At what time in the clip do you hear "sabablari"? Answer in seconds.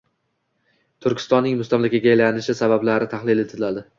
2.61-3.13